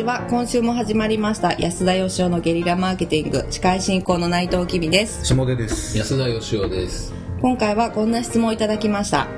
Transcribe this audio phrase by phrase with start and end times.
[0.00, 5.26] ちは今週も始まりました安田義雄のゲリラマーケティング司会進行の内藤きびです。
[5.26, 5.98] 下出です。
[5.98, 7.12] 安田義雄です。
[7.42, 9.28] 今回はこんな質問をいただきました。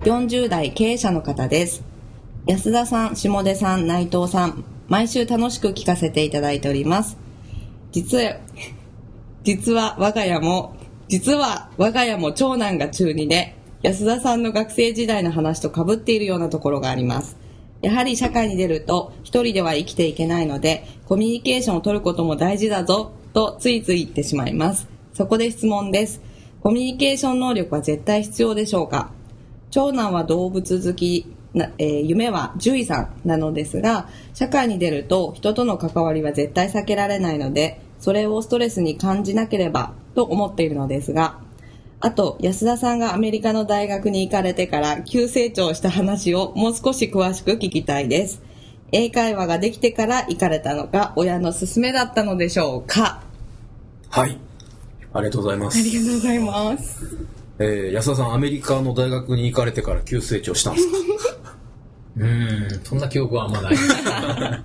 [0.00, 1.82] 40代経営者の方です。
[2.46, 7.16] 安田さん下出さん内藤さん毎週楽しく聞かせていただいております。
[7.90, 8.36] 実は
[9.42, 10.76] 実は我が家も
[11.08, 17.39] 実は我が家も長男が中2で安田さんの学生時代の話と被っているようなところがあります
[17.82, 24.88] やはり社会に出ると一人では生きていけないので、コミュニケーションを取ることも大事だぞ、とついつい言ってしまいます。
[25.14, 26.20] そこで質問です。
[26.62, 29.10] コミュニケーション能力は絶対必要でしょうか？
[29.70, 41.38] 長男は動物好きな、えー夢は獣医さんなのですが、社会に出ると人との関わりは絶対避けられないので、それをストレスに感じなければと思っているのですが、
[42.02, 48.40] あと、安田さんがアメリカの大学に行かれてから急成長した話をもう少し詳しく聞きたいです。
[48.92, 53.22] 英会話ができてから行かれたのか、親の勧めだったのでしょうか？
[54.08, 54.38] はい。
[55.12, 55.78] ありがとうございます。
[55.78, 57.16] ありがとうございます。
[57.58, 61.54] えー、安田さんアメリカの大学に行かれてから急成長したんですか？
[62.16, 63.74] うーんそんな記憶はあんまない。
[63.76, 64.64] はい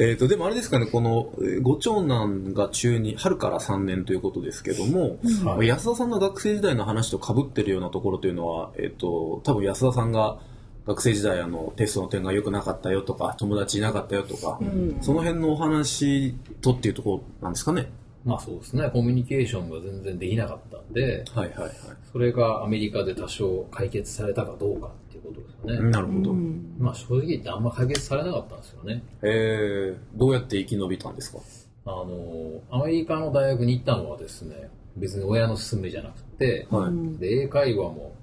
[0.00, 10.38] えっとでもあれですかねこのえーご長男が中に春から3年ということですけども、はい安田さんの学生時代の話と被ってるようなところというのは、えっと多分安田さんが
[10.86, 14.98] 学生時代あのテストの点が良くなかったよとか友達いなかったよとか、ん。
[15.02, 17.90] その辺のお話とっていうところなんですかね。
[18.24, 18.88] まあそうですね。
[18.90, 21.72] コミュニケーションが全然できなかったんではいはいはい。
[22.10, 26.32] それがアメリカで多少解決されたかどうかっていうことですよね、なるほど、
[26.78, 29.02] まあ正直言ってあんま解決されなかったんですよね。
[29.22, 31.38] えー、どうやって生き延びたんですか？
[31.86, 38.14] あのアメリカの大学に行ったのはですね別に親の勧めじゃなくて、はい、で英会話も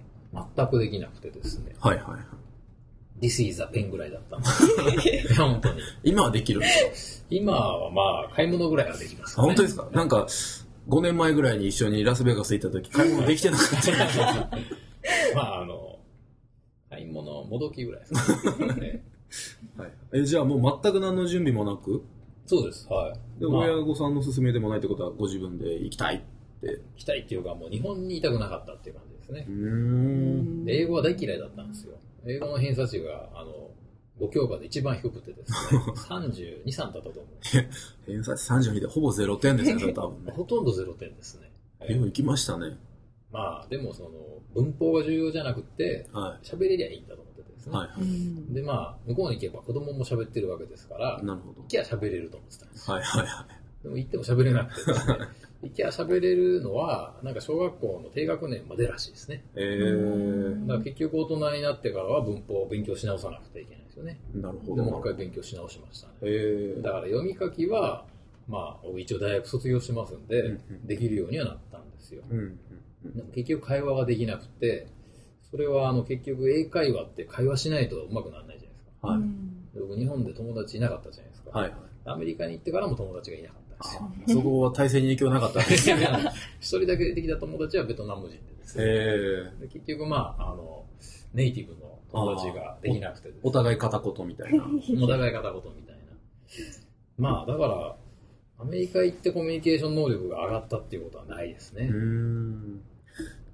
[0.55, 1.75] 全くできなくてですね。
[1.79, 2.21] はいはいはい。
[3.21, 4.47] This is a pen ぐらいだったんで。
[4.47, 5.79] すいや本当に。
[6.03, 7.25] 今はできるんですか？
[7.29, 9.87] 今はまあ買い物ぐらいはできます、あ本当ですか？
[9.93, 10.27] なんか、
[10.89, 14.49] 5年前ぐらいに一緒にラスベガス行った時、買い物できてなかった。
[15.33, 15.94] まあ、あの、
[16.95, 19.03] 買い物、もどきぐらいですかね。
[19.77, 22.03] はい、えじゃあもう全く何の準備もなく、
[22.45, 22.87] そうです。
[22.87, 23.39] はい。
[23.39, 26.19] でまあ、親御さんの勧めでもないってことはご自分で行きたいっ
[26.61, 26.81] て。
[26.95, 29.51] 来たいっていうか、もう日本にいたくなかったっていう感じですねう。
[29.51, 30.65] ーん。
[30.65, 31.97] で英語は大嫌いだったんですよ。
[32.25, 33.71] 英語の偏差値が、あの、
[34.19, 37.25] 5教科で一番低くてですね、32、3だったと思う。
[38.05, 40.31] 偏差値32でほぼ0点ですね、それ多分ね。
[40.31, 41.51] ほとんど0点ですね。
[41.87, 42.77] でも行きましたね。
[43.35, 44.09] まあ、でもその、
[44.53, 47.69] 文法が重要じゃなくて、は喋れりゃいいんだと思っててですい。
[47.69, 47.77] ね。
[47.77, 47.89] は
[48.49, 48.53] い。
[48.53, 51.67] で、まあ、向こうに行けば子供も喋ってるわけですから、なるほど行。
[51.67, 53.83] きゃ喋れると思ってたんですよはいはいはい。
[53.83, 55.17] でも行っても喋れなくてですね、
[55.63, 59.43] 行きゃ喋れるのは、なんか小学校の低学年までらしいですね。
[59.55, 64.21] えー、だから結局大人になってからは文法を勉強し直さなくてはいけないですよね。
[64.33, 64.83] なるほど。
[64.83, 66.13] でもう一回勉強し直しましたね。
[66.21, 68.05] えー、だから読み書きは、
[68.47, 72.23] まあ、僕一応大学卒業してますんで、できるようにはなったんですよ。
[72.29, 72.59] うん
[73.33, 74.87] 結局会話ができなくて、
[75.49, 79.07] それはあの結局英会話って会話しないとうまくならないじゃないですか。
[79.07, 79.21] はい。
[79.73, 81.51] で僕日本で友達いなかったじゃないですか。
[81.51, 81.79] はいはい。
[82.05, 84.39] アメリカに行ってからも友達がいなかったんですよ。
[84.39, 86.07] あそこは体制に影響なかったんですね。
[86.59, 90.85] 一人だけできた友達はベトナム人でですね、え結局まああの
[91.33, 94.65] ネイティブの友達ができなくてですねお互い片言みたいな。
[95.01, 96.01] お互い片言みたいな
[97.17, 97.95] まあだから
[98.57, 102.81] アメリカ行ってコミュニケーション能力が上がったっていうことはないですね、うーん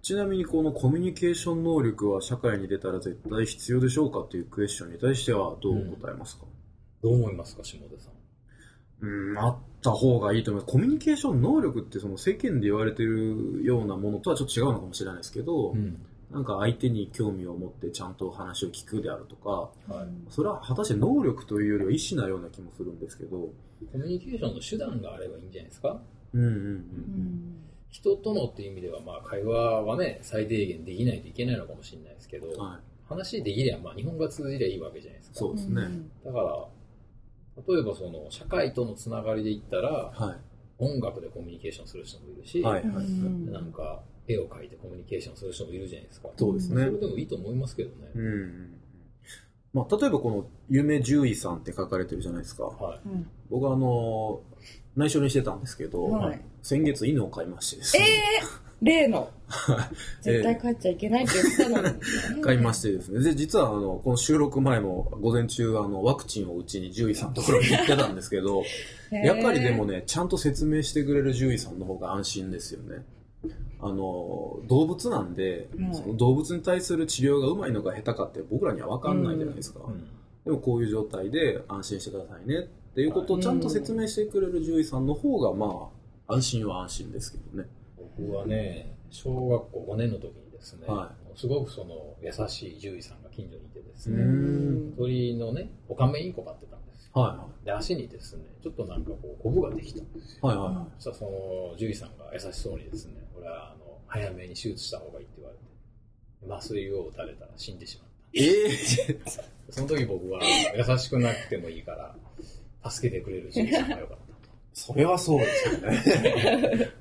[0.01, 6.45] ちなみにこのコミュニケーション能力は社会に出たら絶対必要でしょうかというクエスチョンに対してはどう答えますか、
[7.03, 8.13] どう思いますか下出さん？
[9.03, 10.71] うん、あった方がいいと思います。
[10.71, 15.97] コミュニケーション能力ってその世間で言われてるようなものとはちょっと違うのかもしれないですけど、ん。
[16.31, 19.49] なんか相手に興味を持ってちゃんと話を聞くであるとか、
[19.93, 23.49] はい、それは果たして能力というよりは意思なような気もするんですけど、
[23.91, 26.01] コミュニケーションの手段があればいいんじゃないですか？
[26.33, 26.51] うんうん。
[26.51, 27.55] うん。
[27.91, 32.79] 人とのっていう意味ではまあ会話はね最低限できないといけないのかもしれないですけど、はい。
[33.07, 35.83] 話できりゃまあ日本語が通じりゃいいわけじゃないですかそうですね。
[36.25, 36.67] だから
[37.67, 40.37] 例えばその社会とのつながりで言ったらは
[40.79, 42.63] 音楽でコミュニケーションする人もいるし、い。
[42.63, 43.05] はいはい。
[43.51, 46.29] なんか絵を描いてコミュニケーションする人もいるじゃないですか。
[46.37, 48.09] そうですねそれでもいいと思いますけどね。
[48.15, 48.80] うん。
[49.73, 52.65] まあ、例えばこの夢獣医さんって書かれてるじゃないですか。
[52.65, 52.99] はい。
[53.49, 54.41] 僕はあの、
[54.95, 58.05] 内緒にしてたんですけど、はい先月犬を飼いましてですね。
[58.81, 59.29] 例の。
[60.21, 62.41] 絶対帰っちゃいけないって言ってたのに。
[62.41, 63.19] 買いましてですね。
[63.23, 68.63] で、実はあの、この収録前も午前中あの、ワクチンを打ちに獣医さんのところに行ってたんですけど、
[69.11, 73.03] やっぱりでもね、ちゃんと説明してくれる獣医さんの方が安心ですよね。
[73.79, 79.81] あの、動物なんで、はいその動物に対する治療がうまいのか下手かって僕らには分かんないじゃないですか。
[79.87, 80.07] うん
[80.45, 85.89] でもこういう状態で安心してくださいねっていうことをちゃんと説明してくれる獣医さんの方が、ま
[86.27, 87.69] あ、安心は安心ですけどね。
[88.17, 94.93] 僕はね、小学校5年の時にですね、はすごくその優しい獣医さんが近所にいてですうね、ん。
[94.97, 97.21] 鳥のね、オカメインコ飼ってたんですよ。
[97.21, 100.39] はで、足にですね、ちょっとなんかこう、コブができたんですよ。
[100.43, 100.57] いはい。
[100.57, 101.31] はいはそしたらその
[101.75, 105.57] 獣医さんが優しそうにですね、これはあの早めに手術した方がいいって言われ
[106.47, 108.39] て、麻酔を打たれたら死んでしまった。
[108.39, 108.43] い。
[108.43, 108.69] え
[109.09, 109.19] え
[109.69, 110.41] その時僕は
[110.75, 114.31] 優しくなくてもいいから、助けてくれる獣医さんがよかった。
[114.73, 116.91] それはそうですよね。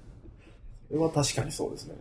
[0.88, 1.94] それは確かにそうですね。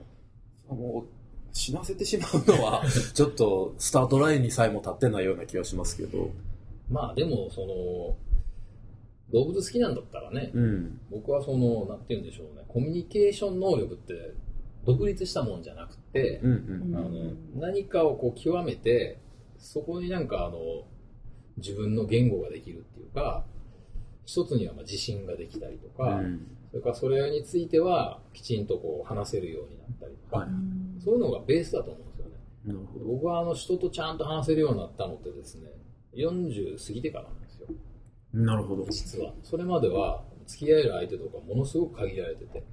[0.67, 1.09] もう、
[1.53, 2.83] 死なせてしまうのは、
[3.13, 6.29] ちょっとスタートラインにさえも立ってないような気がしますけど。
[6.89, 8.17] まあでも、その、
[9.31, 11.01] 動物好きなんだったらね、うん。
[11.11, 14.33] 僕はその、なんて言うんでしょうね、コミュニケーション能力って
[14.85, 16.95] 独立したもんじゃなくて、うんうん。
[16.95, 19.19] あの何かをこう極めて、
[19.57, 20.59] そこになんかあの、
[21.57, 23.45] 自分の言語ができるっていうか、
[24.25, 30.49] 一つにはまあ自信ができたりとか、うんそれからそれについてはきちんとこう話せるようになったりとか、はい
[31.03, 32.79] そういうのがベースだと思うんですよね。
[33.07, 35.71] 僕はあの人とちゃんと話せるようになったのってですね、
[36.13, 37.67] 40過ぎてからなんですよ。
[38.33, 38.85] なるほど。
[38.89, 39.33] 実は。
[39.43, 42.63] それまでは付き合える相手とかものすごく限られてて、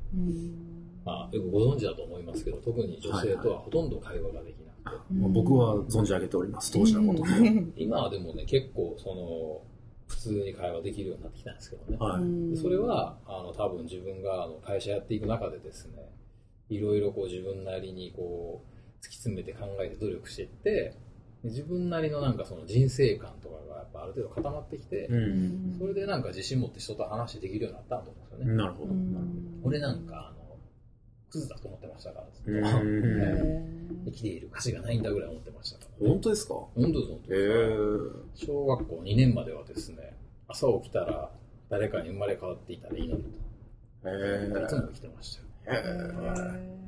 [1.05, 7.67] まあよくご存知だと思いますけど、特に女性とはほとんど会話ができなくて、まあ僕は存じ上げております、当時のことね。
[7.77, 9.63] 今はでもね、結構その、
[10.09, 11.97] 普通に会話できるようになってきたんですけどね。
[11.99, 12.51] はい。
[12.51, 16.13] でそれは、あの、多分自分があの会社やっていく中でですね、
[16.69, 20.95] いろいろこう自分なりにこう、突き詰めて考えて努力していって、
[21.45, 25.77] 自分なりのなんかその人生観とかがやっぱある程度固まってきて、うん。
[25.79, 28.57] それでなんか自信持って人と話してできるようになったと思うんですよね。
[28.57, 28.93] なるほど。
[29.63, 30.57] 俺なんか、あの、
[31.31, 32.51] クズだと思ってましたから、ずっと
[34.07, 36.09] 生きている価値がないんだぐらい思ってましたから。
[36.09, 36.55] 本当ですか？
[36.55, 38.47] 本当です、本当ええです。
[38.47, 40.17] 小学校2年まではですね、
[40.49, 41.31] 朝起きたら
[41.69, 43.25] 誰かに生まれ変わっていたらいいのに
[44.05, 45.37] えと、いつも生きてまし
[45.67, 45.81] たよ。
[45.83, 46.86] え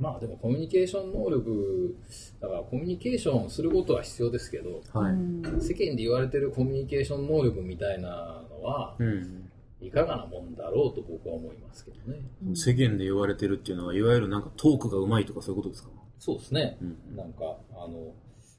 [0.00, 1.94] まあでもコミュニケーション能力、
[2.40, 5.14] だからコミュニケーションすることは必要ですけど、はい。
[5.62, 9.50] 世間で言われてるコミュニケーション能力みたいなのは、うん。
[9.82, 12.22] いかがなもんだろうと僕は思いますけどね。
[12.54, 15.90] 世間で言われてるっていうのは、いわゆるなんかトークがうまいとかそういうことですか？
[16.18, 16.78] そうですね。
[16.80, 17.16] うん。
[17.16, 18.14] なんか、あの、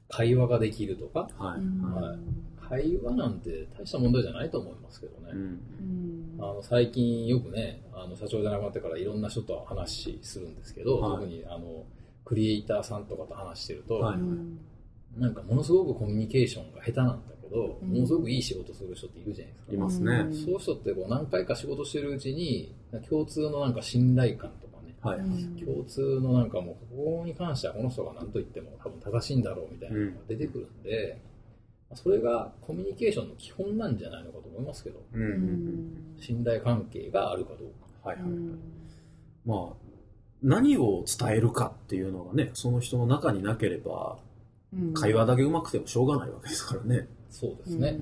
[0.08, 1.60] 会話ができるとか、はい。
[2.00, 2.18] はい
[2.72, 5.32] 会話なんて大した問題じゃないと思いますけどね。
[5.34, 6.36] うん。
[6.38, 11.84] あの最近よくね、あの社長じゃなくなってからいろんな人と話するんですけど、はい特にあの
[12.24, 14.18] クリエイターさんとかと話してると、はい
[15.20, 19.72] なんかものすごくコミュニケーションが下手なんだけど、うんものすごくいい仕事する人っているじゃないですか。
[19.74, 20.12] いますね。
[20.12, 22.74] うんそういう人ってこう何回か仕事してるうちに、
[23.10, 25.18] 共通のなんか信頼感とかね、はい。
[25.62, 31.20] 共通のなんかもう、ここに関してはこの人が何と言っても多分正しいんだろうみたいなのが出てくるんで、
[31.94, 36.16] それがコミュニケーションの基本なんじゃないのかと思いますけど、うん。
[36.20, 37.68] 信頼関係があるかどう
[38.02, 38.08] か。
[38.08, 38.30] はいはい。
[39.44, 39.76] まあ、
[40.42, 44.18] 何を伝えるかっていうのがね、その人の中になければ、
[44.94, 47.08] 会話だけうまくてもしょうがないわけですからね。
[47.30, 47.98] そうですね。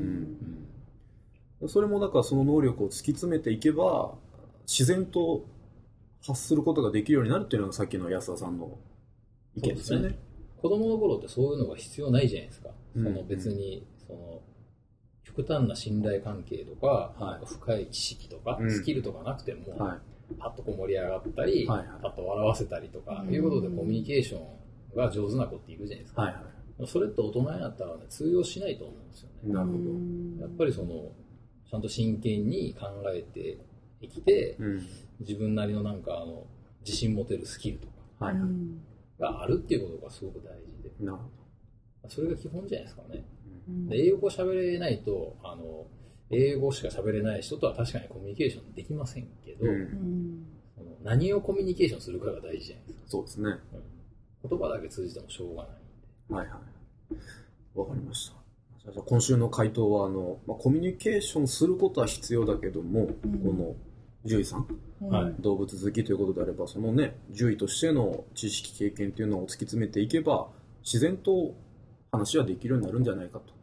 [1.60, 1.68] うん。
[1.68, 4.14] それもだからその能力を突き詰めていけば、
[4.66, 5.44] 自然と
[6.24, 8.78] 発することができるようになるっていうのがさっきの安田さんの
[9.56, 10.16] 意見ですよね。
[10.62, 12.70] 子供の頃ってそういうのが必要ないじゃないですか。
[12.96, 14.42] うんその別に、その、
[15.24, 19.98] 極端な信頼関係とか、いなんか深い知識とか、うんスキルとかなくても、はい。
[20.38, 26.22] パッとこう盛り上がったり、パッと笑わせたりとか、うんいうことでコミュニケーションが上手な子っているじゃないですか。
[26.22, 29.46] はいはそれって大人になったらね、通用しないと思うんですよい。
[29.48, 29.52] ね。
[29.52, 29.74] なるほ
[30.40, 31.12] やっぱりその、
[31.68, 33.58] ちゃんと真剣に考えて
[34.00, 34.64] 生きて、ど。
[34.64, 34.86] うん。
[35.20, 36.46] 自分なりのなんかあの、
[36.80, 37.92] 自信持てるスキルとか。
[39.20, 41.24] があるっていうことがすごく大事で、なるほ
[42.08, 43.24] それが基本じゃないですかね。
[43.68, 45.86] うんで英語喋れないと、あの、
[46.30, 49.72] 英語しか喋れない人とは確かにコミュニケーションできませんけど、ど。
[49.72, 49.74] う。
[49.74, 50.46] うん
[51.02, 53.08] 何をコミュニケーションするかが大事じゃないですか。
[53.08, 53.50] そうですね。
[54.48, 56.42] 言葉だけ通じてもしょうがない。
[56.42, 57.78] はいはい。
[57.78, 58.34] わかりました。
[58.78, 63.76] じゃあ今週の回答は、あの、まあ、コミュニケーションすることは必要だけども、うんこの
[64.22, 64.66] 獣医さん、
[65.00, 70.48] はい動物好きということであれば、そのね、獣医としての知識、経験っていうのを突き詰めていけば、
[70.82, 71.54] 自然と
[72.12, 73.60] 話はできるようになるんじゃないかと。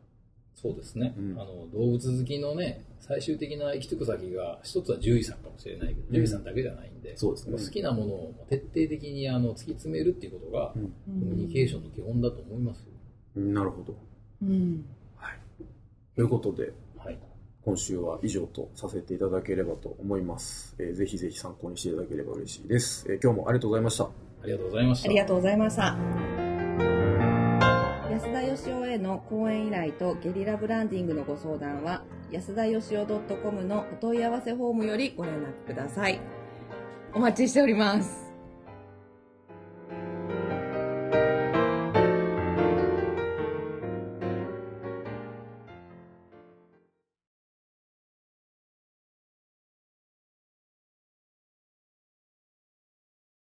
[0.56, 12.80] そうですね、うんあの動物好きのね最終的な行き着く先が一つは獣医さんかもしれないけど、獣医さんだけじゃないんでそうですね好きなものを徹底的にあの突き詰めるっていうことが、うんコミュニケーションの基本だと思います
[13.36, 13.96] よ、なるほど。
[14.42, 14.84] うん
[15.16, 15.40] はい。
[16.16, 17.20] ということで、はい、
[17.64, 20.76] 今週は以上とさせていただければと思います。
[20.80, 23.06] えーぜひぜひ参考にしていただければ嬉しいです。
[23.08, 24.06] えー今日もありがとうございました。
[24.06, 24.10] あ
[24.48, 26.37] りがとうございましたありがとうございました
[28.98, 36.20] への講演依頼とゲリラブランディングのご相談は、安田よしお .com のお問い合わせフォームよりご連絡ください。
[37.14, 38.27] お待ちしております。